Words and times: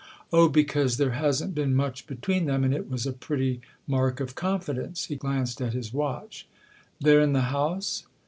"Oh, 0.33 0.49
because 0.49 0.97
there 0.97 1.11
hasn't 1.11 1.53
been 1.53 1.75
much 1.75 2.07
between 2.07 2.45
them, 2.47 2.63
and 2.63 2.73
it 2.73 2.89
was 2.89 3.05
a 3.05 3.13
pretty 3.13 3.61
mark 3.85 4.19
of 4.19 4.33
confidence." 4.33 5.05
He 5.05 5.15
glanced 5.15 5.61
at 5.61 5.73
his 5.73 5.93
watch." 5.93 6.47
They're 7.01 7.21
in 7.21 7.33
the 7.33 7.41
house 7.53 8.07